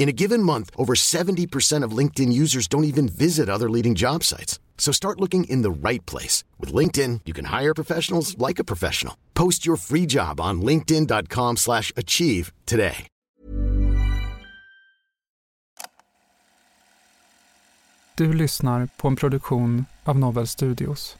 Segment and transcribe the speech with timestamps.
[0.00, 4.24] In a given month, over 70% of LinkedIn users don't even visit other leading job
[4.24, 4.58] sites.
[4.78, 6.42] So start looking in the right place.
[6.58, 9.14] With LinkedIn, you can hire professionals like a professional.
[9.34, 13.06] Post your free job on linkedin.com slash achieve today.
[18.14, 21.16] Du lyssnar på en produktion av Novel Studios.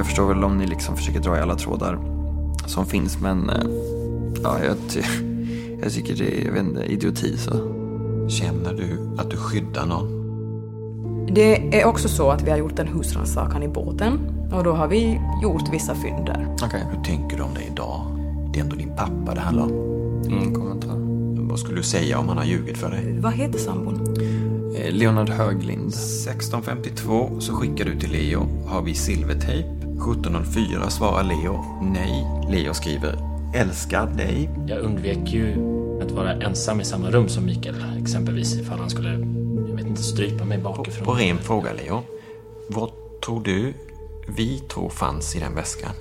[0.00, 1.98] Jag förstår väl om ni liksom försöker dra i alla trådar
[2.66, 3.66] som finns, men eh,
[4.42, 5.02] ja, jag, ty
[5.82, 7.36] jag tycker det är jag vet inte, idioti.
[7.38, 7.50] Så.
[8.28, 10.20] Känner du att du skyddar någon?
[11.34, 14.18] Det är också så att vi har gjort en husrannsakan i båten
[14.52, 16.54] och då har vi gjort vissa fynd där.
[16.54, 16.82] Okay.
[16.92, 18.00] Hur tänker du om det idag?
[18.52, 19.72] Det är ändå din pappa det handlar om.
[20.28, 20.96] Ingen kommentar.
[21.48, 23.18] Vad skulle du säga om han har ljugit för dig?
[23.20, 24.16] Vad heter sambon?
[24.76, 25.88] Eh, Leonard Höglind.
[25.88, 28.48] 1652 så skickar du till Leo.
[28.66, 29.79] Har vi silvertejp?
[30.00, 32.26] 1704 svarar Leo nej.
[32.50, 33.14] Leo skriver
[33.54, 34.50] älskar dig.
[34.66, 35.52] Jag undvek ju
[36.02, 37.74] att vara ensam i samma rum som Mikael.
[38.02, 39.10] Exempelvis ifall han skulle,
[39.68, 41.04] jag vet inte, strypa mig bakifrån.
[41.04, 42.02] På ren fråga Leo.
[42.68, 42.90] Vad
[43.24, 43.74] tror du
[44.28, 45.92] vi tror fanns i den väskan?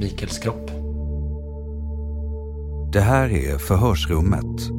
[0.00, 0.70] Mikaels kropp.
[2.92, 4.70] Det här är Förhörsrummet.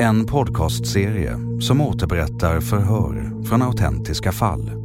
[0.00, 4.83] En podcastserie som återberättar förhör från autentiska fall.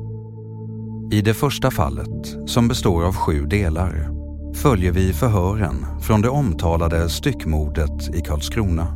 [1.12, 4.10] I det första fallet, som består av sju delar,
[4.56, 8.88] följer vi förhören från det omtalade styckmordet i Karlskrona.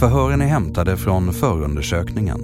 [0.00, 2.40] Förhören är hämtade från förundersökningen,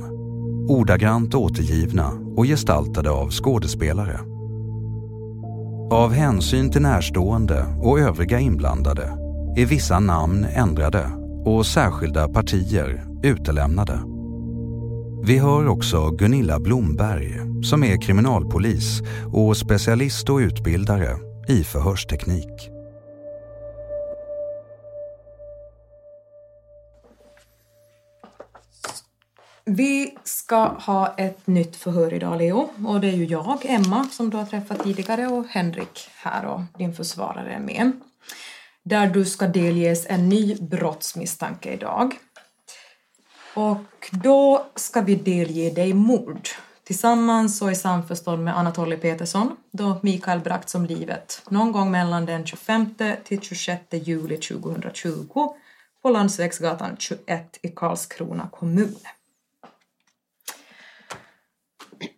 [0.68, 4.20] ordagrant återgivna och gestaltade av skådespelare.
[5.90, 9.12] Av hänsyn till närstående och övriga inblandade
[9.56, 11.10] är vissa namn ändrade
[11.44, 14.09] och särskilda partier utelämnade.
[15.22, 19.00] Vi hör också Gunilla Blomberg som är kriminalpolis
[19.32, 21.16] och specialist och utbildare
[21.48, 22.70] i förhörsteknik.
[29.64, 32.68] Vi ska ha ett nytt förhör idag, Leo.
[32.86, 36.60] Och det är ju jag, Emma, som du har träffat tidigare och Henrik här och
[36.78, 37.92] din försvarare är med.
[38.84, 42.14] Där du ska delges en ny brottsmisstanke idag.
[43.54, 46.48] Och då ska vi delge dig mord
[46.84, 52.26] tillsammans och i samförstånd med Anatoly Petersson då Mikael bragts om livet någon gång mellan
[52.26, 52.94] den 25
[53.24, 55.54] till 26 juli 2020
[56.02, 58.96] på Landsvägsgatan 21 i Karlskrona kommun.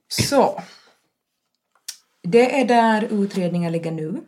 [0.08, 0.62] Så.
[2.22, 4.22] Det är där utredningen ligger nu.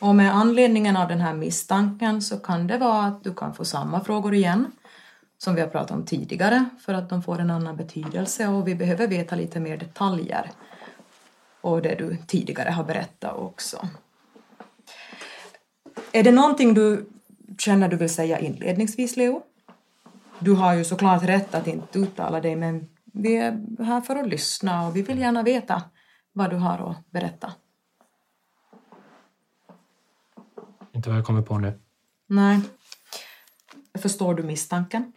[0.00, 3.64] Och med anledningen av den här misstanken så kan det vara att du kan få
[3.64, 4.72] samma frågor igen
[5.42, 8.74] som vi har pratat om tidigare för att de får en annan betydelse och vi
[8.74, 10.50] behöver veta lite mer detaljer
[11.60, 13.88] och det du tidigare har berättat också.
[16.12, 17.06] Är det någonting du
[17.58, 19.42] känner du vill säga inledningsvis, Leo?
[20.38, 24.28] Du har ju såklart rätt att inte uttala dig men vi är här för att
[24.28, 25.82] lyssna och vi vill gärna veta
[26.32, 27.52] vad du har att berätta.
[30.92, 31.78] Inte vad jag kommer på nu.
[32.26, 32.60] Nej.
[34.02, 35.12] Förstår du misstanken?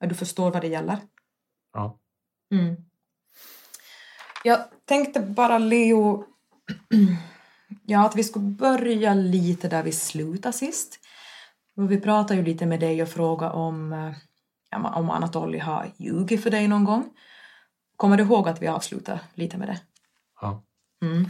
[0.00, 0.98] Du förstår vad det gäller?
[1.72, 1.98] Ja.
[2.50, 2.76] Mm.
[4.44, 6.24] Jag tänkte bara, Leo,
[7.86, 10.98] ja, att vi skulle börja lite där vi slutade sist.
[11.74, 14.14] Vi pratade ju lite med dig och frågade om,
[14.70, 17.10] ja, om Anatoly har ljugit för dig någon gång.
[17.96, 19.80] Kommer du ihåg att vi avslutade lite med det?
[20.40, 20.64] Ja.
[21.02, 21.28] Mm.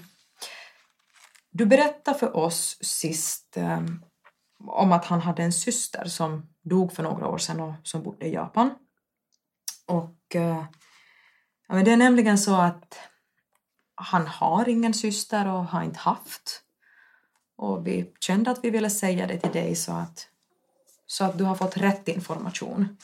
[1.51, 3.81] Du berättade för oss sist eh,
[4.59, 8.27] om att han hade en syster som dog för några år sedan och som bodde
[8.27, 8.71] i Japan.
[9.87, 10.65] Och eh,
[11.69, 12.99] ja, men det är nämligen så att
[13.95, 16.63] han har ingen syster och har inte haft.
[17.57, 20.29] Och vi kände att vi ville säga det till dig så att,
[21.07, 22.97] så att du har fått rätt information.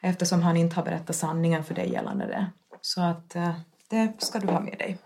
[0.00, 2.46] Eftersom han inte har berättat sanningen för dig gällande det.
[2.80, 3.54] Så att eh,
[3.88, 4.98] det ska du ha med dig.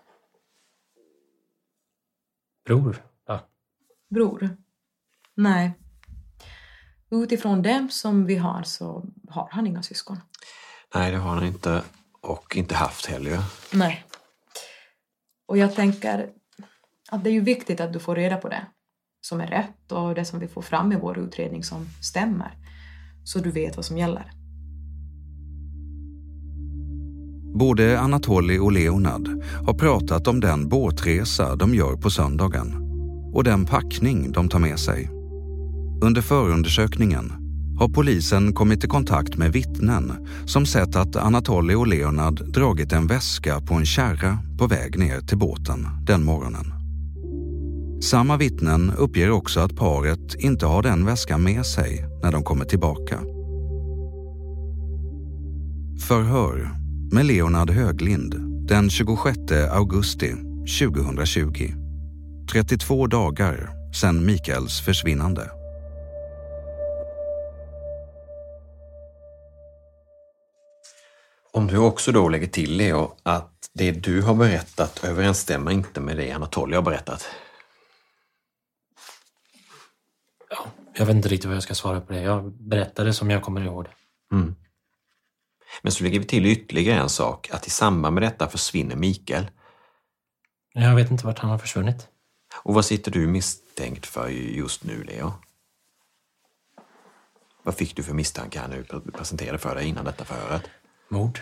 [2.64, 3.02] Bror?
[3.26, 3.40] Ja.
[4.10, 4.56] Bror?
[5.36, 5.72] Nej.
[7.10, 10.20] Utifrån det som vi har så har han inga syskon.
[10.94, 11.82] Nej, det har han inte.
[12.20, 13.38] Och inte haft heller.
[13.72, 14.04] Nej.
[15.48, 16.28] Och jag tänker
[17.10, 18.66] att det är ju viktigt att du får reda på det
[19.20, 22.58] som är rätt och det som vi får fram i vår utredning som stämmer.
[23.24, 24.32] Så du vet vad som gäller.
[27.58, 29.28] Både Anatoli och Leonard
[29.66, 32.74] har pratat om den båtresa de gör på söndagen
[33.34, 35.13] och den packning de tar med sig.
[36.02, 37.32] Under förundersökningen
[37.78, 40.12] har polisen kommit i kontakt med vittnen
[40.46, 45.20] som sett att Anatoly och Leonard dragit en väska på en kärra på väg ner
[45.20, 46.72] till båten den morgonen.
[48.02, 52.64] Samma vittnen uppger också att paret inte har den väskan med sig när de kommer
[52.64, 53.18] tillbaka.
[56.08, 56.70] Förhör
[57.12, 58.34] med Leonard Höglind
[58.68, 59.38] den 26
[59.70, 60.34] augusti
[60.80, 61.72] 2020.
[62.52, 63.70] 32 dagar
[64.00, 65.50] sedan Mikaels försvinnande.
[71.64, 76.16] Om du också då lägger till Leo att det du har berättat överensstämmer inte med
[76.16, 77.28] det Anatoly har berättat.
[80.50, 80.66] ja.
[80.94, 82.20] Jag vet inte riktigt vad jag ska svara på det.
[82.20, 83.90] Jag berättade som jag kommer ihåg det.
[84.36, 84.54] Mm.
[85.82, 89.46] Men så lägger vi till ytterligare en sak, att i samband med detta försvinner Mikael.
[90.72, 92.08] Jag vet inte vart han har försvunnit.
[92.62, 95.32] Och vad sitter du misstänkt för just nu, Leo?
[97.62, 100.62] Vad fick du för misstankar här nu presenterade för dig innan detta förhöret?
[101.08, 101.40] Mord?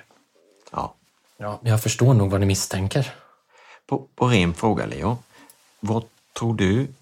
[0.72, 0.94] Ja.
[1.36, 3.14] Ja, jag förstår nog vad ni misstänker.
[3.86, 5.18] På, på ren fråga, Leo.
[5.80, 6.04] Vad
[6.38, 6.94] tror du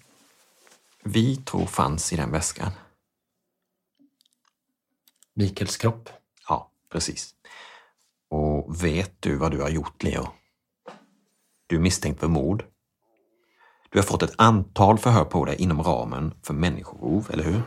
[1.03, 2.71] vi tror fanns i den väskan?
[5.33, 6.09] Mikaels kropp.
[6.47, 7.35] Ja, precis.
[8.29, 10.27] Och vet du vad du har gjort, Leo?
[11.67, 12.65] Du är misstänkt för mord.
[13.89, 17.61] Du har fått ett antal förhör på dig inom ramen för människorov, eller hur?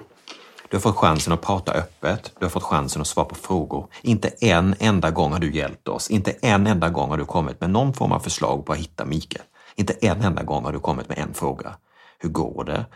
[0.75, 2.32] Du har fått chansen att prata öppet.
[2.38, 3.88] Du har fått chansen att svara på frågor.
[4.03, 6.11] Inte en enda gång har du hjälpt oss.
[6.11, 9.05] Inte en enda gång har du kommit med någon form av förslag på att hitta
[9.05, 9.44] Mikael.
[9.75, 11.76] Inte en enda gång har du kommit med en fråga.
[12.19, 12.87] Hur går det?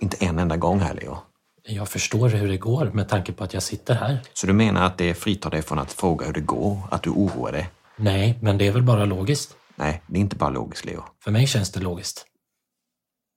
[0.00, 1.16] Inte en enda gång här, Leo.
[1.62, 4.22] Jag förstår hur det går med tanke på att jag sitter här.
[4.32, 6.78] Så du menar att det fritar dig från att fråga hur det går?
[6.90, 7.70] Att du oroar dig?
[7.96, 9.56] Nej, men det är väl bara logiskt.
[9.76, 11.04] Nej, det är inte bara logiskt, Leo.
[11.24, 12.26] För mig känns det logiskt.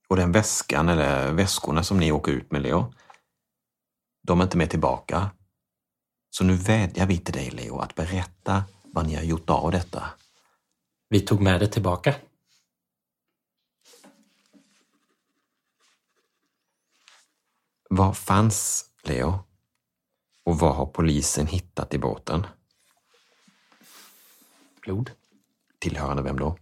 [0.10, 2.94] Och den väskan eller väskorna som ni åker ut med, Leo,
[4.26, 5.32] de är inte med tillbaka.
[6.30, 10.04] Så nu vädjar vi till dig, Leo, att berätta vad ni har gjort av detta.
[11.10, 12.16] Vi tog med det tillbaka.
[17.90, 19.40] Vad fanns, Leo?
[20.44, 22.48] Och vad har polisen hittat i båten?
[24.82, 25.12] Blod.
[25.80, 26.58] Tillhörande vem då?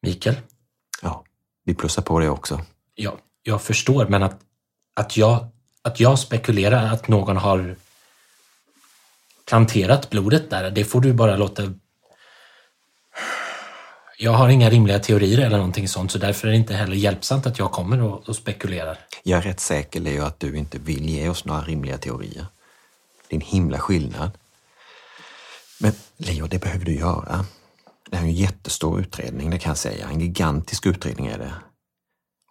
[0.00, 0.36] Mikael.
[1.02, 1.24] Ja,
[1.64, 2.60] vi plussar på det också.
[2.94, 4.44] Ja, jag förstår, men att,
[4.94, 5.50] att, jag,
[5.84, 7.76] att jag spekulerar att någon har
[9.48, 11.62] planterat blodet där, det får du bara låta...
[14.18, 17.46] Jag har inga rimliga teorier eller någonting sånt, så därför är det inte heller hjälpsamt
[17.46, 18.98] att jag kommer och, och spekulerar.
[19.22, 22.46] Jag är rätt säker, Leo, att du inte vill ge oss några rimliga teorier.
[23.28, 24.30] Det är en himla skillnad.
[25.80, 27.46] Men Leo, det behöver du göra.
[28.10, 30.08] Det här är en jättestor utredning, det kan jag säga.
[30.08, 31.52] En gigantisk utredning är det.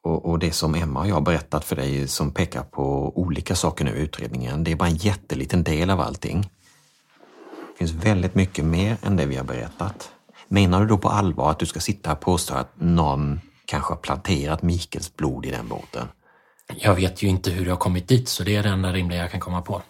[0.04, 3.56] Och, och, det som Emma och jag har berättat för dig som pekar på olika
[3.56, 6.42] saker nu i utredningen, det är bara en jätteliten del av allting.
[7.72, 10.12] Det finns väldigt mycket mer än det vi har berättat.
[10.48, 13.98] Menar du då på allvar att du ska sitta och påstå att någon kanske har
[13.98, 16.08] planterat Mikels blod i den båten?
[16.68, 19.20] Jag vet ju inte hur jag har kommit dit, så det är det enda rimliga
[19.20, 19.82] jag kan komma på.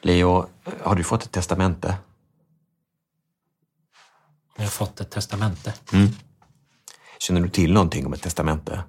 [0.00, 0.46] Leo,
[0.82, 1.96] har du fått ett testamente?
[4.56, 5.74] Jag har fått ett testamente.
[5.92, 6.08] Mm.
[7.18, 8.84] Känner du till någonting om ett testamente?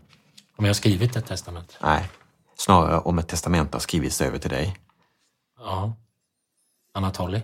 [0.56, 1.74] Om jag har skrivit ett testamente?
[1.82, 2.10] Nej,
[2.56, 4.78] snarare om ett testamente har skrivits över till dig.
[5.58, 5.94] Ja.
[6.92, 7.42] Anatoly?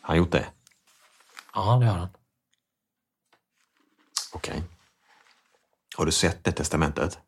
[0.00, 0.46] Han gjort det?
[1.54, 2.08] Ja, det har han.
[4.32, 4.54] Okej.
[4.54, 4.62] Okay.
[5.96, 7.18] Har du sett det testamentet?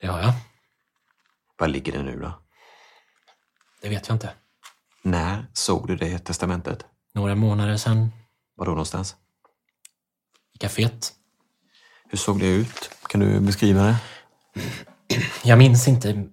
[0.00, 0.32] Det har jag.
[1.58, 2.32] Var ligger det nu då?
[3.80, 4.34] Det vet jag inte.
[5.02, 6.86] När såg du det testamentet?
[7.12, 8.12] Några månader sedan.
[8.54, 9.16] Var då någonstans?
[10.52, 11.12] I kaféet.
[12.12, 12.90] Hur såg det ut?
[13.08, 13.96] Kan du beskriva det?
[15.44, 16.24] Jag minns inte.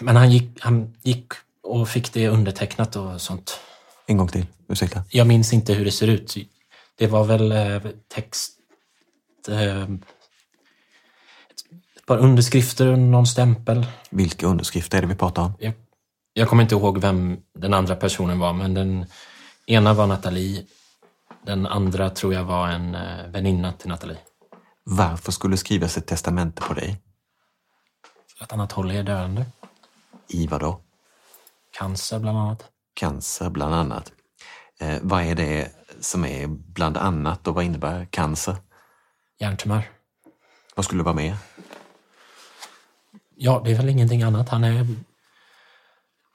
[0.00, 3.60] Men han gick, han gick och fick det undertecknat och sånt.
[4.06, 5.02] En gång till, ursäkta.
[5.10, 6.36] Jag minns inte hur det ser ut.
[6.98, 8.58] Det var väl eh, text...
[9.48, 9.82] Eh,
[11.96, 13.86] ett par underskrifter och någon stämpel.
[14.10, 15.52] Vilka underskrifter är det vi pratar om?
[15.58, 15.72] Jag,
[16.32, 19.06] jag kommer inte ihåg vem den andra personen var, men den
[19.66, 20.66] ena var Nathalie
[21.46, 24.18] Den andra tror jag var en eh, väninna till Nathalie.
[24.92, 27.00] Varför skulle skrivas ett testamente på dig?
[28.36, 29.46] För att Anatoly är döende.
[30.28, 30.80] I vad då?
[31.78, 32.64] Cancer bland annat.
[32.94, 34.12] Cancer bland annat.
[34.80, 38.56] Eh, vad är det som är bland annat och vad innebär cancer?
[39.38, 39.82] Hjärntumör.
[40.74, 41.36] Vad skulle vara mer?
[43.36, 44.48] Ja, det är väl ingenting annat.
[44.48, 44.86] Han är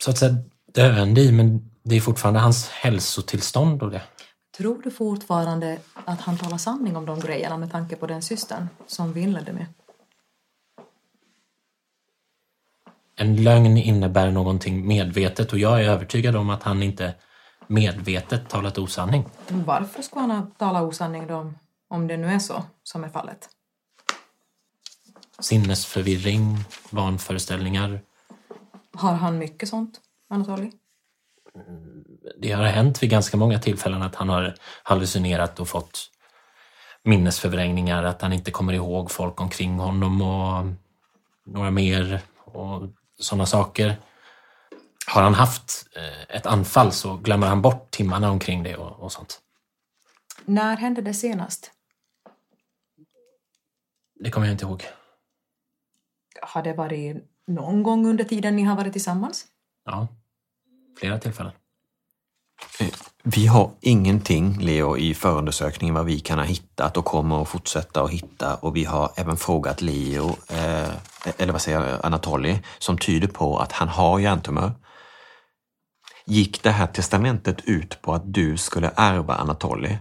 [0.04, 0.36] så att säga
[0.74, 4.02] döende i, men det är fortfarande hans hälsotillstånd och det.
[4.58, 8.68] Tror du fortfarande att han talar sanning om de grejerna med tanke på den systern
[8.88, 9.66] som vi inledde med?
[13.16, 17.14] En lögn innebär någonting medvetet och jag är övertygad om att han inte
[17.68, 19.26] medvetet talat osanning.
[19.48, 21.54] Varför skulle han ha talat osanning då,
[21.88, 23.50] om det nu är så som är fallet?
[25.40, 26.58] Sinnesförvirring,
[26.90, 28.02] vanföreställningar.
[28.94, 30.72] Har han mycket sånt, Anatoly?
[32.38, 36.12] Det har hänt vid ganska många tillfällen att han har hallucinerat och fått
[37.04, 40.66] minnesförvrängningar, att han inte kommer ihåg folk omkring honom och
[41.46, 43.98] några mer och sådana saker.
[45.08, 49.12] Har han haft eh, ett anfall så glömmer han bort timmarna omkring det och, och
[49.12, 49.42] sånt.
[50.46, 51.72] När hände det senast?
[54.20, 54.84] Det kommer jag inte ihåg.
[56.42, 59.46] Har det varit någon gång under tiden ni har varit tillsammans?
[59.86, 60.08] Ja,
[61.00, 61.52] flera tillfällen.
[62.80, 62.88] Eh,
[63.24, 68.04] Vi har ingenting, Leo, i förundersökningen vad vi kan ha hittat och kommer att fortsätta
[68.04, 70.90] att hitta och vi har även frågat Leo, eh,
[71.38, 74.72] eller vad säger jag, Anatoly, som tyder på att han har hjärntumör.
[76.26, 79.98] Gick det här testamentet ut på att du skulle ärva Anatoly?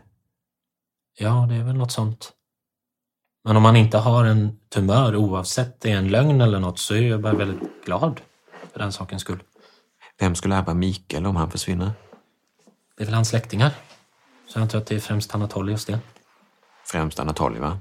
[1.19, 2.33] Ja, det är väl något sånt.
[3.45, 6.95] Men om man inte har en tumör, oavsett det är en lögn eller något, så
[6.95, 8.21] är jag bara väldigt glad
[8.73, 9.43] för den sakens skull.
[10.21, 11.93] Vem skulle ärva Mikael om han försvinner?
[12.97, 13.71] Det är väl hans släktingar.
[14.47, 15.99] Så jag antar att det är främst Anatoly och Sten.
[16.85, 17.79] Främst Anatoly, va?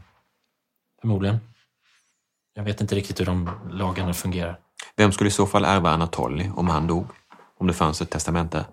[1.02, 1.40] Förmodligen.
[2.54, 4.60] Jag vet inte riktigt hur de lagarna fungerar.
[4.96, 7.08] Vem skulle i så fall ärva Anatoly om han dog?
[7.60, 8.66] Om det fanns ett testamente?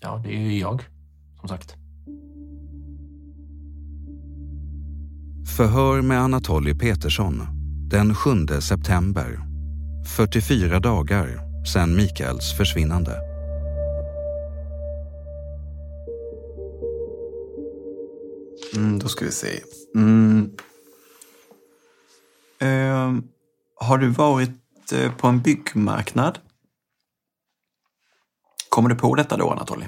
[0.00, 0.82] Ja, det är ju jag,
[1.40, 1.74] som sagt.
[5.56, 7.46] Förhör med Anatoly Petersson
[7.90, 9.40] den 7 september.
[10.16, 13.20] 44 dagar sedan Mikaels försvinnande.
[18.76, 19.60] Mm, då ska vi se.
[19.94, 20.56] Mm.
[22.58, 23.28] Ehm,
[23.76, 26.38] har du varit eh, på en byggmarknad?
[28.68, 29.86] Kommer du på detta då, Anatoly?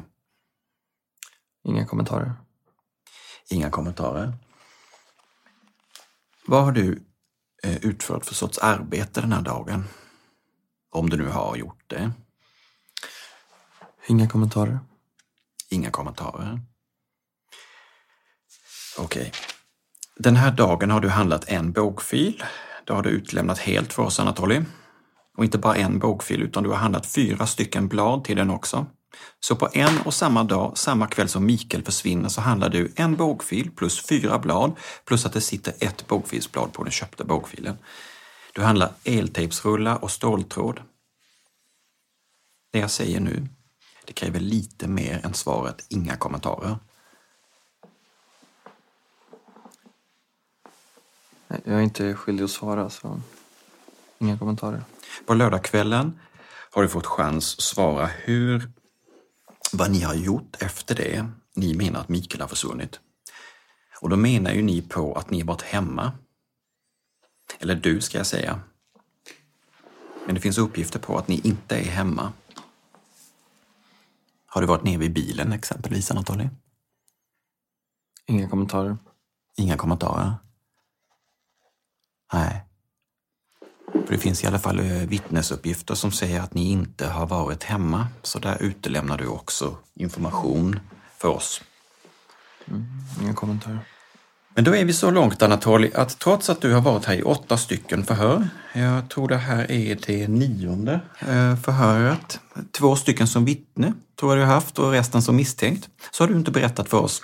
[1.65, 2.33] Inga kommentarer.
[3.51, 4.33] Inga kommentarer.
[6.47, 7.05] Vad har du
[7.63, 9.85] eh, utfört för sorts arbete den här dagen?
[10.95, 12.13] Om du nu har gjort det.
[14.07, 14.79] Inga kommentarer.
[15.71, 16.61] Inga kommentarer.
[18.99, 19.33] Okej.
[20.17, 22.45] Den här dagen har du handlat en bågfil.
[22.85, 24.63] Det har du utlämnat helt för oss, Anatoly.
[25.37, 28.87] Och inte bara en bågfil, utan du har handlat fyra stycken blad till den också.
[29.41, 33.17] Så på en och samma dag, samma kväll som Mikael försvinner, så handlar du en
[33.17, 34.73] bågfil plus fyra blad,
[35.05, 37.77] plus att det sitter ett bågfilsblad på den köpta bågfilen.
[38.55, 40.83] Du handlar eltejpsrullar och ståltråd.
[42.71, 43.49] Det jag säger nu,
[44.05, 46.79] det kräver lite mer än svaret inga kommentarer.
[51.49, 53.21] Jag är inte skyldig att svara, så
[54.19, 54.83] inga kommentarer.
[55.27, 56.21] På lördagskvällen
[56.71, 58.71] har du fått chans att svara hur,
[59.73, 63.01] vad ni har gjort efter det ni menar att Mikael har försvunnit.
[64.01, 66.13] Och då menar ju ni på att ni varit hemma.
[67.59, 68.61] Eller du ska jag säga.
[70.27, 72.33] Men det finns uppgifter på att ni inte är hemma.
[74.47, 76.49] Har du varit nere vid bilen exempelvis, Anatoly?
[78.27, 78.97] Inga kommentarer.
[79.57, 80.35] Inga kommentarer?
[82.33, 82.65] Nej.
[83.93, 87.63] För det finns i alla fall eh, vittnesuppgifter som säger att ni inte har varit
[87.63, 88.07] hemma.
[88.23, 90.81] Så där utelämnar du också information
[91.17, 91.63] för oss.
[93.23, 93.94] Inga kommentarer.
[94.55, 97.23] Men då är vi så långt Anatoly att trots att du har varit här i
[97.23, 103.45] åtta stycken förhör, jag tror det här är det nionde eh, förhöret, två stycken som
[103.45, 106.89] vittne tror jag du har haft och resten som misstänkt, så har du inte berättat
[106.89, 107.23] för oss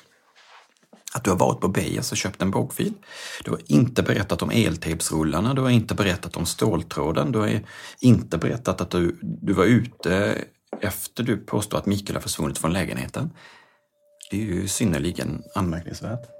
[1.13, 2.93] att du har varit på Beijer och alltså köpt en bågfil.
[3.45, 7.61] Du har inte berättat om eltejpsrullarna, du har inte berättat om ståltråden, du har
[8.01, 10.39] inte berättat att du, du var ute
[10.81, 13.31] efter du påstår att Mikael har försvunnit från lägenheten.
[14.31, 16.40] Det är ju synnerligen anmärkningsvärt.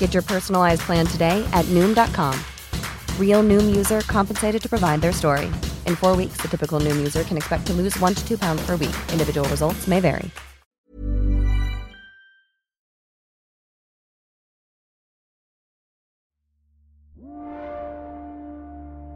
[0.00, 2.34] Get your personalized plan today at Noom.com.
[3.18, 5.46] Real Noom user compensated to provide their story.
[5.86, 8.66] In four weeks, the typical Noom user can expect to lose one to two pounds
[8.66, 8.96] per week.
[9.12, 10.30] Individual results may vary.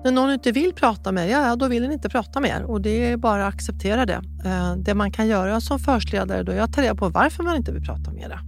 [0.04, 2.80] När någon inte vill prata med ja, då vill den inte prata med er och
[2.80, 4.22] det är bara att acceptera det.
[4.44, 7.56] Eh, Det man kan göra som förhörsledare då är att ta reda på varför man
[7.56, 8.40] inte vill prata med er.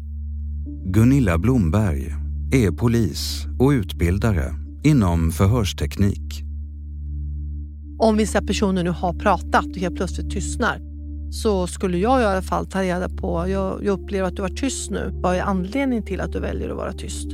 [0.84, 4.54] Gunilla Blomberg är polis och utbildare
[4.84, 6.42] inom förhörsteknik.
[7.98, 10.80] Om vissa personer nu har pratat och helt plötsligt tystnar
[11.30, 14.48] så skulle jag i alla fall ta reda på, jag, jag upplever att du var
[14.48, 15.10] tyst nu.
[15.12, 17.28] Vad är anledningen till att du väljer att vara tyst?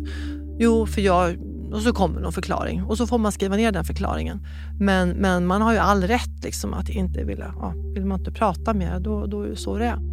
[0.58, 1.36] Jo, för jag...
[1.72, 4.46] Och så kommer någon förklaring och så får man skriva ner den förklaringen.
[4.80, 8.32] Men, men man har ju all rätt liksom att inte vilja, ja, vill man inte
[8.32, 10.11] prata mer då, då är det så det är.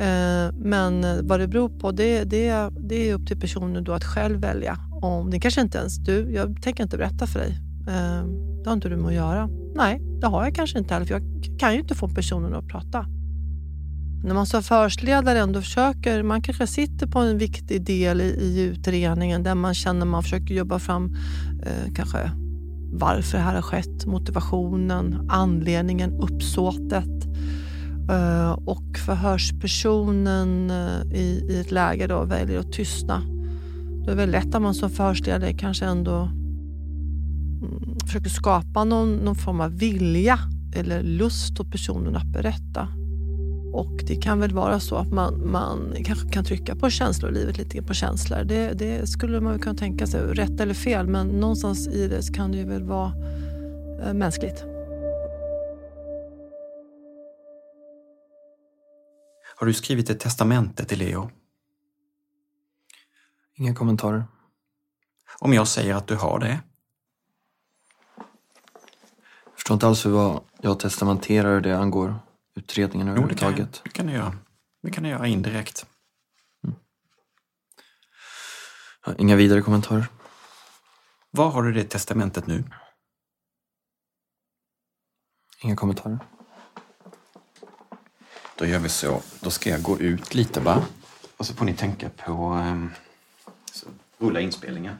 [0.00, 4.04] Eh, men vad det beror på, det, det, det är upp till personen då att
[4.04, 4.78] själv välja.
[5.02, 7.58] Om det kanske inte ens du, jag tänker inte berätta för dig.
[7.88, 8.24] Eh,
[8.62, 9.48] det har inte du med att göra.
[9.74, 11.22] Nej, det har jag kanske inte heller, för jag
[11.58, 13.06] kan ju inte få personen att prata.
[14.24, 18.62] När man som förhörsledare ändå försöker, man kanske sitter på en viktig del i, i
[18.62, 21.16] utredningen där man känner man försöker jobba fram
[21.62, 22.30] eh, kanske
[22.92, 27.26] varför det här har skett, motivationen, anledningen, uppsåtet.
[28.08, 33.22] Eh, och förhörspersonen eh, i, i ett läge då väljer att tystna.
[34.04, 36.16] Då är det väl lätt att man som förhörsledare kanske ändå
[37.62, 40.38] mm, försöker skapa någon, någon form av vilja
[40.74, 42.88] eller lust hos personen att berätta.
[43.72, 47.82] Och det kan väl vara så att man, man kanske kan trycka på känslolivet lite
[47.82, 48.44] på känslor.
[48.44, 52.32] Det, det skulle man kunna tänka sig, rätt eller fel, men någonstans i det så
[52.32, 53.12] kan det ju väl vara
[54.06, 54.64] eh, mänskligt.
[59.58, 61.30] Har du skrivit ett testamente till Leo?
[63.54, 64.24] Inga kommentarer.
[65.38, 66.60] Om jag säger att du har det?
[69.44, 72.14] Jag förstår inte alls hur vad jag testamenterar det angår
[72.54, 73.80] utredningen Jo, det kan, överhuvudtaget.
[73.84, 74.36] det kan du göra.
[74.82, 75.86] Det kan du göra indirekt.
[79.06, 80.06] Ja, Inga vidare kommentarer.
[81.30, 82.64] Var har du det testamentet nu?
[85.60, 86.18] Inga kommentarer.
[88.58, 89.22] Då gör vi så.
[89.40, 90.82] Då ska jag gå ut lite bara.
[91.36, 92.32] Och så får ni tänka på...
[92.32, 92.90] Um,
[94.18, 94.94] rulla inspelningen.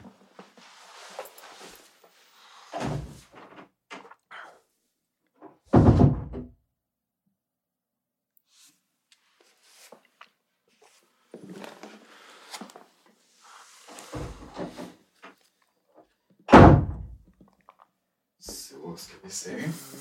[18.39, 19.51] Så ska vi se.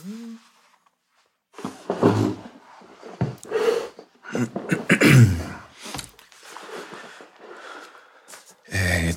[0.04, 0.38] Mm.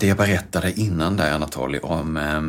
[0.01, 2.41] Det jag berättade innan där Anatoly om eh,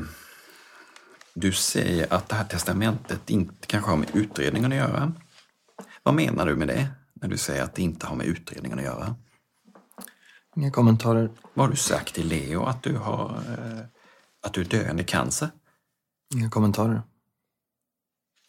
[1.35, 5.13] du säger att det här testamentet inte kanske har med utredningen att göra.
[6.03, 6.89] Vad menar du med det?
[7.15, 9.17] När du säger att det inte har med utredningen att göra?
[10.57, 11.31] Inga kommentarer.
[11.55, 12.65] Vad har du sagt till Leo?
[12.65, 13.85] Att du har eh,
[14.43, 15.49] att du är döende i cancer?
[16.35, 16.95] Inga kommentarer.
[16.95, 17.03] Nej,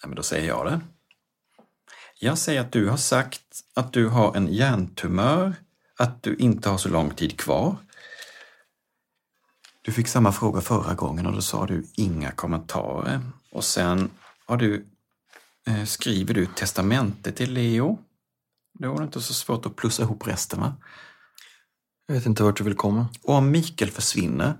[0.07, 0.81] men då säger jag det.
[2.19, 5.55] Jag säger att du har sagt att du har en hjärntumör,
[5.97, 7.77] att du inte har så lång tid kvar.
[9.85, 13.21] Du fick samma fråga förra gången och då sa du inga kommentarer.
[13.51, 14.09] Och sen
[14.45, 14.85] har du,
[15.67, 17.99] eh, skriver du testamente till Leo.
[18.79, 20.75] Då var det inte så svårt att plussa ihop resten va?
[22.07, 23.07] Jag vet inte vart du vill komma.
[23.23, 24.57] Och om Mikael försvinner,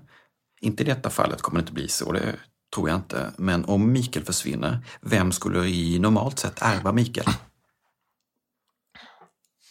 [0.60, 2.36] inte i detta fallet kommer det inte bli så, det
[2.74, 7.26] tror jag inte, men om Mikael försvinner, vem skulle i normalt sett ärva Mikael?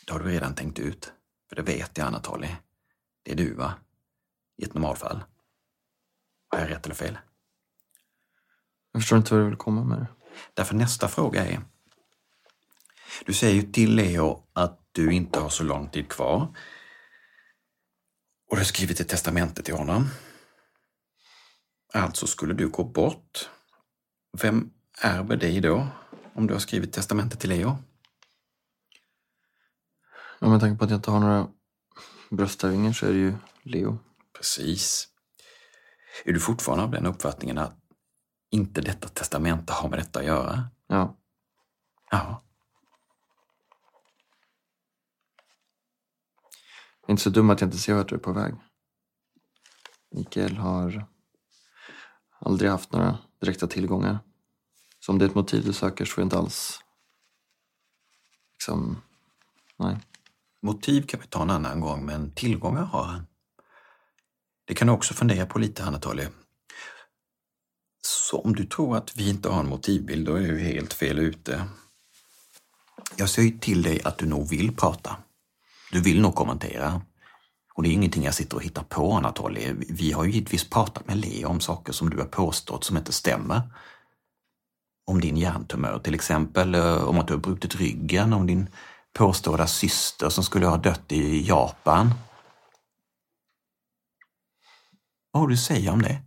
[0.05, 1.11] Det har du redan tänkt ut,
[1.49, 2.49] för det vet jag Anatoly.
[3.23, 3.73] Det är du va?
[4.57, 5.23] I ett normalfall.
[6.53, 7.17] Har jag rätt eller fel?
[8.91, 10.07] Jag förstår inte vad du vill komma med det.
[10.53, 11.61] Därför nästa fråga är.
[13.25, 16.55] Du säger ju till Leo att du inte har så lång tid kvar.
[18.49, 20.09] Och du har skrivit ett testamente till honom.
[21.93, 23.49] Alltså skulle du gå bort.
[24.41, 25.87] Vem ärver dig då?
[26.33, 27.77] Om du har skrivit testamente till Leo?
[30.39, 31.47] Ja, med tanke på att jag inte har några
[32.29, 33.99] bröstarvingar så är det ju Leo.
[34.37, 35.12] Precis.
[36.25, 37.77] Är du fortfarande av den uppfattningen att
[38.49, 40.69] inte detta testamente har med detta att göra?
[40.87, 41.17] Ja.
[42.11, 42.43] Ja.
[47.01, 48.53] Jag är inte så dum att jag inte ser vart du är på väg.
[50.11, 51.07] Mikael har
[52.39, 54.19] aldrig haft några direkta tillgångar.
[54.99, 56.79] Så om det är ett motiv du söker så är det inte alls...
[58.51, 59.01] Liksom...
[59.77, 59.99] Nej.
[60.61, 63.25] Motiv kan vi ta en annan gång, men tillgångar har han.
[64.65, 66.27] Det kan du också fundera på lite, Anatoly.
[68.01, 71.19] Så om du tror att vi inte har en motivbild, då är du helt fel
[71.19, 71.65] ute.
[73.15, 75.15] Jag säger till dig att du nog vill prata.
[75.91, 77.01] Du vill nog kommentera.
[77.73, 79.73] Och det är ingenting jag sitter och hittar på, Anatoly.
[79.89, 83.11] Vi har ju givetvis pratat med Leo om saker som du har påstått som inte
[83.11, 83.61] stämmer.
[85.05, 88.69] Om din hjärntumör till exempel, eh, om att du har brutit ryggen, om din
[89.13, 92.11] påstådda syster som skulle ha dött i Japan.
[95.33, 96.21] Vad har du att säga om det?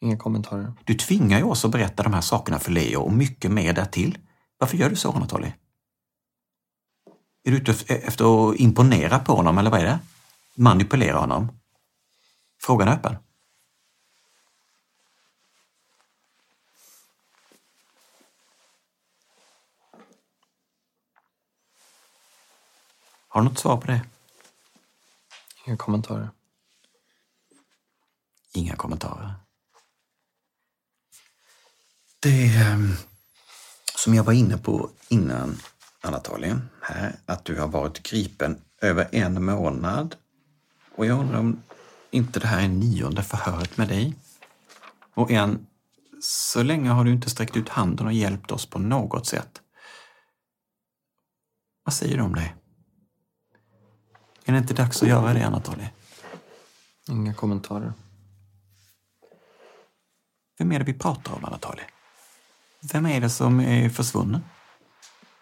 [0.00, 0.72] Inga kommentarer.
[0.84, 4.18] Du tvingar ju oss att berätta de här sakerna för Leo och mycket mer därtill.
[4.58, 5.52] Varför gör du så, Anatoly?
[7.44, 9.98] Är du ute efter att imponera på honom, eller vad är det?
[10.54, 11.60] Manipulera honom?
[12.60, 13.16] Frågan är öppen.
[23.28, 24.00] Har du något svar på det?
[25.66, 26.30] Inga kommentarer.
[28.54, 29.34] Inga kommentarer.
[32.20, 32.92] Det ehm,
[33.94, 35.58] som jag var inne på innan,
[36.00, 40.16] Anatoly, här, att du har varit gripen över en månad.
[40.96, 41.62] Och jag undrar om
[42.10, 44.14] inte det här är nionde förhöret med dig.
[45.14, 45.66] Och än
[46.22, 49.60] så länge har du inte sträckt ut handen och hjälpt oss på något sätt.
[51.84, 52.54] Vad säger du om det?
[54.44, 55.86] Är det inte dags att göra det, Anatoly?
[57.08, 57.92] Inga kommentarer.
[60.62, 61.82] Vem är det vi pratar om, Anatoly?
[62.92, 64.40] Vem är det som är försvunnen?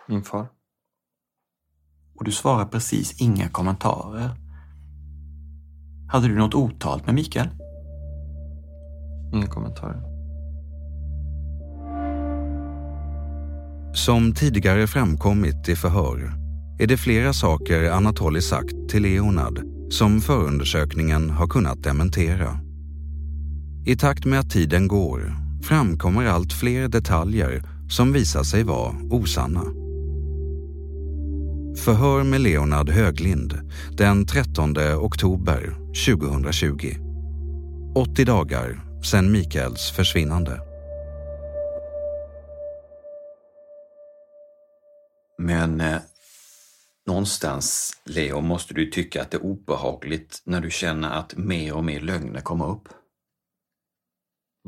[0.08, 0.46] Min far.
[2.16, 4.30] Och du svarar precis inga kommentarer.
[6.08, 7.48] Hade du något otalt med Mikael?
[9.34, 10.02] Inga kommentarer.
[13.94, 16.32] Som tidigare framkommit i förhör
[16.78, 22.69] är det flera saker Anatoly sagt till Leonard som förundersökningen har kunnat dementera.
[23.86, 29.64] I takt med att tiden går framkommer allt fler detaljer som visar sig vara osanna.
[31.76, 33.60] Förhör med Leonard Höglind
[33.92, 36.94] den 13 oktober 2020.
[37.94, 40.60] 80 dagar sedan Mikaels försvinnande.
[45.38, 45.98] Men eh,
[47.06, 51.84] någonstans, Leo, måste du tycka att det är obehagligt när du känner att mer och
[51.84, 52.88] mer lögner kommer upp.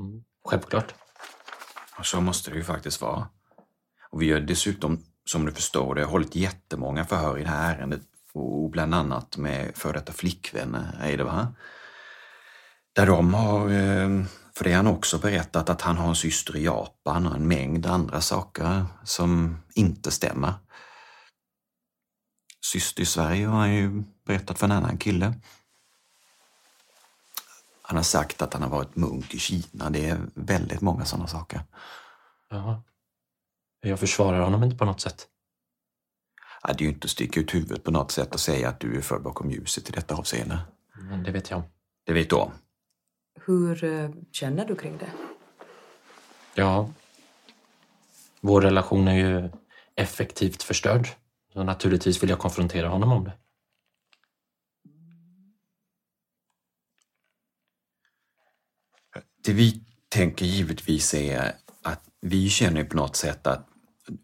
[0.03, 0.25] Mm.
[0.45, 0.95] Självklart.
[1.99, 3.29] Och så måste det ju faktiskt vara.
[4.11, 8.03] Och vi har dessutom, som du förstår det, hållit jättemånga förhör i det här ärendet
[8.33, 11.17] och bland annat med före detta flickvänner.
[11.17, 11.55] det va?
[12.93, 16.57] Där de har, eh, för det har han också berättat, att han har en syster
[16.57, 20.55] i Japan och en mängd andra saker som inte stämmer.
[22.73, 25.35] Syster i Sverige har han ju berättat för en annan kille.
[27.93, 29.91] Han har sagt att han har varit munk i Kina.
[29.91, 31.61] Det är väldigt många sådana saker.
[32.51, 32.83] Ja.
[33.81, 35.27] Jag försvarar honom inte på något sätt.
[36.63, 38.81] Ja, det är ju inte att sticka ut huvudet på något sätt och säga att
[38.81, 40.59] du är för bakom ljuset i detta avseende.
[40.95, 41.65] Men det vet jag om.
[42.05, 42.53] Det vet du om.
[43.45, 45.13] Hur eh, känner du kring det?
[46.55, 46.91] Ja.
[48.41, 49.51] Vår relation är ju
[49.95, 51.09] effektivt förstörd.
[51.53, 53.33] Så naturligtvis vill jag konfrontera honom om det.
[59.45, 61.53] Det vi tänker givetvis är
[61.83, 63.69] att vi känner på något sätt att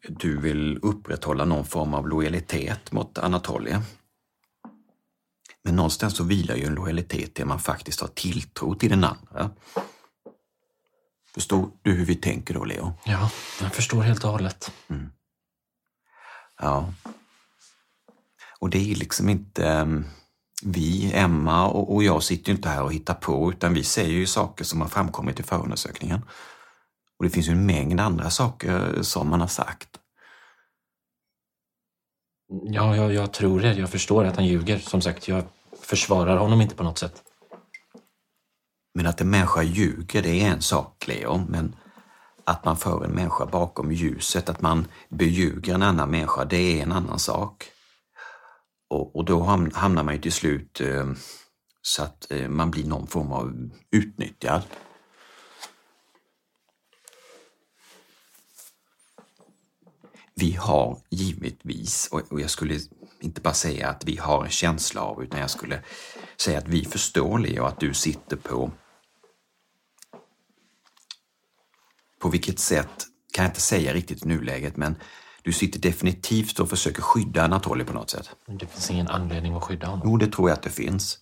[0.08, 3.82] du vill upprätthålla någon form av lojalitet mot Anatolia.
[5.64, 9.50] Men någonstans så vilar ju en lojalitet att man faktiskt har tilltro till den andra.
[11.34, 12.92] Förstår du hur vi tänker då, Leo?
[13.04, 14.72] Ja, jag förstår helt och hållet.
[14.88, 15.10] Mm.
[16.60, 16.92] Ja.
[18.58, 19.86] Och det är liksom inte...
[20.62, 24.14] Vi, Emma och, och jag sitter ju inte här och hittar på utan vi säger
[24.14, 26.22] ju saker som har framkommit i förundersökningen.
[27.18, 29.88] Och det finns ju en mängd andra saker som man har sagt.
[32.48, 33.72] Ja, jag, jag tror det.
[33.72, 34.78] Jag förstår att han ljuger.
[34.78, 35.44] Som sagt, jag
[35.82, 37.22] försvarar honom inte på något sätt.
[38.94, 41.46] Men att en människa ljuger, det är en sak, Leo.
[41.48, 41.76] Men
[42.44, 46.82] att man för en människa bakom ljuset, att man beljuger en annan människa, det är
[46.82, 47.64] en annan sak.
[48.88, 49.40] Och, och då
[49.74, 51.12] hamnar man ju till slut eh,
[51.82, 54.62] så att eh, man blir någon form av utnyttjad.
[60.34, 62.78] Vi har givetvis, och jag skulle
[63.20, 65.82] inte bara säga att vi har en känsla av, utan jag skulle
[66.36, 68.70] säga att vi förstår Leo att du sitter på
[72.18, 74.96] På vilket sätt kan jag inte säga riktigt i nuläget, men
[75.48, 78.30] du sitter definitivt och försöker skydda Anatoly på något sätt.
[78.46, 80.08] Men det finns ingen anledning att skydda honom.
[80.10, 81.18] Jo, det tror jag att det finns.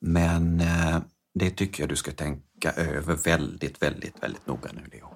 [0.00, 0.98] Men eh,
[1.34, 5.08] det tycker jag du ska tänka över väldigt, väldigt, väldigt noga nu, Leo.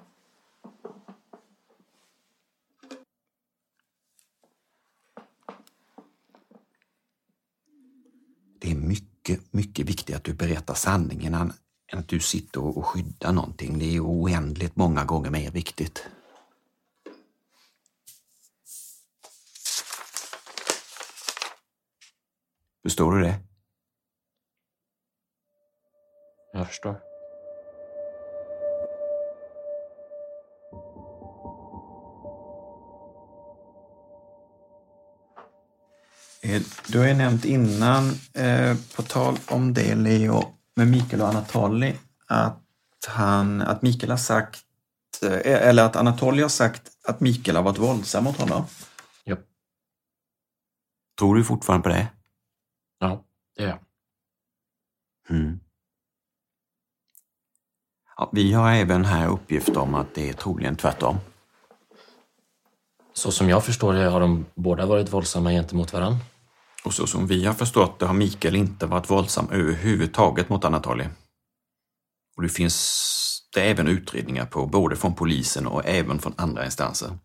[8.59, 11.53] Det är mycket, mycket viktigt att du berättar sanningen än
[11.91, 13.79] att du sitter och och skyddar någonting.
[13.79, 16.07] Det är oändligt många gånger mer viktigt.
[22.87, 23.39] Förstår du det?
[26.53, 26.91] Jag förstår.
[36.41, 40.43] Eh, Du har ju nämnt innan, eh, på tal om det Leo,
[40.75, 41.95] med Mikael och Anatoly,
[42.27, 42.61] att,
[43.07, 44.63] han, att Mikael har sagt,
[45.23, 48.65] eh, eller att Anatoly har sagt att Mikael har varit våldsam mot honom.
[49.23, 49.35] Ja.
[51.19, 52.16] Tror du fortfarande på det?
[52.99, 53.23] Ja,
[53.55, 53.79] det är jag.
[55.29, 55.59] Mm.
[58.17, 61.17] Ja, vi har även här uppgift om att det är troligen tvärtom.
[63.13, 66.19] Så som jag förstår det har de båda varit våldsamma gentemot varandra.
[66.85, 71.05] Och så som vi har förstått det har Mikael inte varit våldsam överhuvudtaget mot Anatoly.
[72.35, 77.17] Och det finns det även utredningar på, både från polisen och även från andra instanser.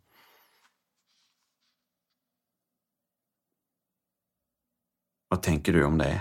[5.33, 6.21] Vad tänker du om det?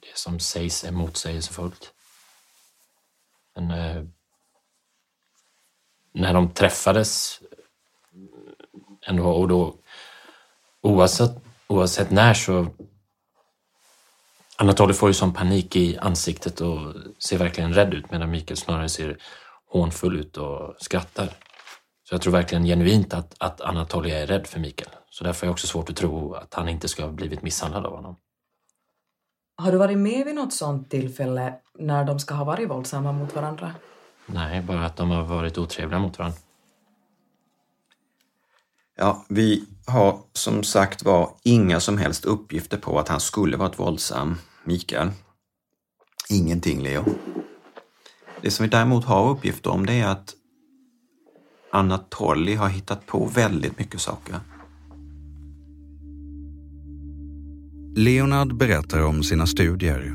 [0.00, 1.94] Det som sägs är motsägelsefullt.
[3.54, 4.04] Men eh,
[6.12, 9.78] när de träffades eh, ändå, och då
[10.80, 11.32] oavsett,
[11.66, 12.66] oavsett när så
[14.56, 18.88] Anatoly får ju sån panik i ansiktet och ser verkligen rädd ut medan Mikael snarare
[18.88, 19.18] ser
[19.66, 21.45] hånfull ut och skrattar.
[22.08, 24.90] Så jag tror verkligen genuint att, att Anatoly är rädd för Mikael.
[25.10, 27.86] Så därför är jag också svårt att tro att han inte ska ha blivit misshandlad
[27.86, 28.16] av honom.
[29.56, 33.34] Har du varit med vid något sånt tillfälle när de ska ha varit våldsamma mot
[33.34, 33.74] varandra?
[34.26, 36.38] Nej, bara att de har varit otrevliga mot varandra.
[38.96, 43.78] Ja, vi har som sagt var inga som helst uppgifter på att han skulle varit
[43.78, 45.10] våldsam, Mikael.
[46.30, 47.04] Ingenting, Leo.
[48.42, 50.34] Det som vi däremot har uppgifter om det är att
[51.76, 54.34] Anatoly har hittat på väldigt mycket saker.
[57.96, 60.14] Leonard berättar om sina studier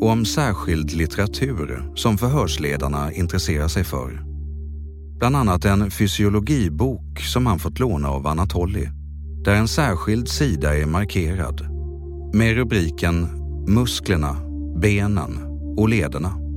[0.00, 4.22] och om särskild litteratur som förhörsledarna intresserar sig för.
[5.18, 8.88] Bland annat en fysiologibok som han fått låna av Anatoly,
[9.44, 11.66] där en särskild sida är markerad
[12.34, 13.28] med rubriken
[13.68, 14.36] musklerna,
[14.80, 15.38] benen
[15.78, 16.49] och lederna.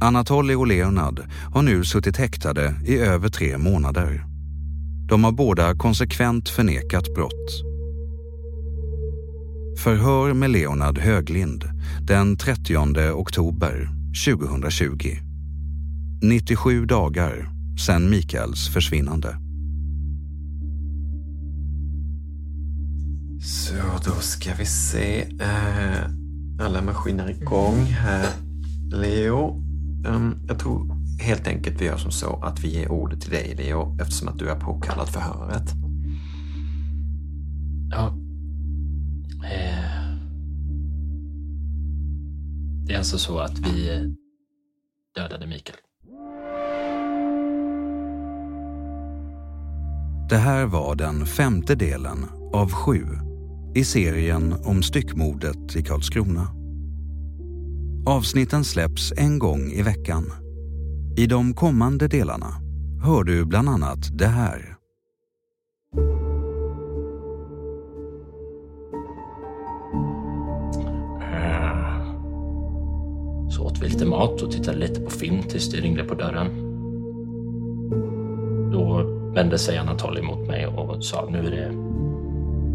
[0.00, 1.22] Anatoly och Leonard
[1.54, 4.24] har nu suttit häktade i över tre månader.
[5.08, 7.64] De har båda konsekvent förnekat brott.
[9.78, 11.64] Förhör med Leonard Höglind
[12.06, 13.88] den 30 oktober
[14.26, 15.16] 2020.
[16.22, 17.48] 97 dagar
[17.86, 19.36] sedan Mikaels försvinnande.
[23.42, 25.20] Så då ska vi se.
[25.20, 26.10] Eh,
[26.60, 28.26] alla maskiner igång här.
[28.90, 29.67] Leo,
[30.08, 33.54] um, jag tror helt enkelt vi gör som så att vi ger ordet till dig
[33.58, 35.72] Leo eftersom att du är påkallad förhöret.
[37.90, 38.06] Ja.
[39.44, 39.98] Eh.
[42.86, 43.88] Det är alltså så att vi
[45.14, 45.78] dödade Mikael.
[50.28, 53.04] Det här var den femte delen av sju
[53.74, 56.57] i serien om styckmordet i Karlskrona.
[58.08, 60.32] Avsnitten släpps en gång i veckan.
[61.16, 62.54] I de kommande delarna
[63.04, 64.76] hör du bland annat det här.
[71.20, 71.80] Eh,
[73.50, 76.46] så åt vi lite mat och tittade lite på film tills det ringde på dörren.
[78.72, 79.02] Då
[79.34, 81.72] vände sig Anatoly mot mig och sa nu är det,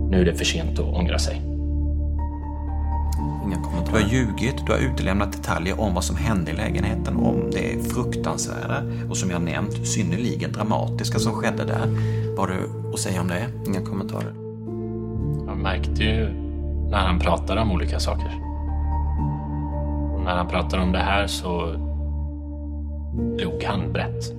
[0.09, 1.52] nu är det för sent att ångra sig.
[3.43, 3.97] Inga kommentarer.
[3.97, 7.91] Du har ljugit, du har utelämnat detaljer om vad som hände i lägenheten, om det
[7.93, 11.87] fruktansvärda och som jag nämnt synnerligen dramatiska som skedde där.
[12.37, 13.47] Vad har du att säga om det?
[13.67, 14.33] Inga kommentarer.
[15.47, 16.29] Jag märkte ju
[16.89, 18.31] när han pratade om olika saker.
[20.13, 21.75] Och när han pratade om det här så
[23.37, 24.31] log han brett.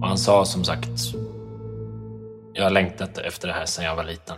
[0.00, 0.90] Och han sa som sagt,
[2.52, 4.36] jag har längtat efter det här sedan jag var liten.